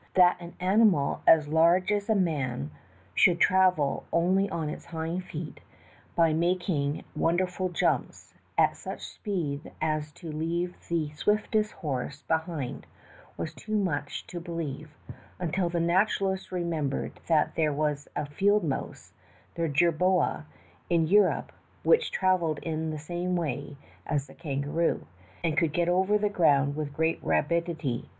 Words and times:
That 0.15 0.37
an 0.41 0.55
animal 0.59 1.21
as 1.27 1.47
large 1.47 1.91
as 1.91 2.09
a 2.09 2.15
man 2.15 2.71
should 3.13 3.39
travel 3.39 4.03
only 4.11 4.49
on 4.49 4.67
its 4.67 4.85
hind 4.87 5.25
feet 5.25 5.59
by 6.15 6.33
making 6.33 7.03
wonderful 7.15 7.69
jumps, 7.69 8.33
at 8.57 8.75
such 8.75 9.01
a 9.01 9.05
speed 9.05 9.71
as 9.79 10.11
to 10.13 10.31
leave 10.31 10.73
the 10.89 11.11
swiftest 11.11 11.73
horse 11.73 12.23
behind, 12.23 12.87
was 13.37 13.53
too 13.53 13.75
much 13.77 14.25
to 14.25 14.39
believe, 14.39 14.89
until 15.37 15.69
the 15.69 15.79
naturalists 15.79 16.51
remembered 16.51 17.19
that 17.27 17.53
there 17.53 17.71
was 17.71 18.07
a 18.15 18.25
field 18.25 18.63
mouse, 18.63 19.13
the 19.53 19.69
jerboa, 19.69 20.45
in 20.89 21.05
Europe, 21.05 21.51
which 21.83 22.09
traveled 22.11 22.57
in 22.63 22.89
the 22.89 22.97
same 22.97 23.35
way 23.35 23.77
as 24.07 24.25
the 24.25 24.33
kangaroo, 24.33 25.05
and 25.43 25.59
could 25.59 25.71
get 25.73 25.87
over 25.89 26.17
the 26.17 26.27
ground 26.27 26.75
with 26.75 26.91
great 26.91 27.19
rapid 27.23 27.69
ity. 27.69 28.09